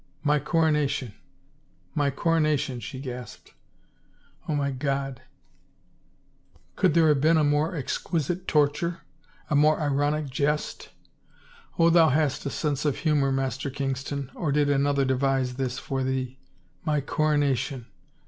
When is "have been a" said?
7.09-7.43